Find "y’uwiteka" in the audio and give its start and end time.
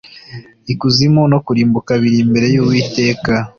2.53-3.33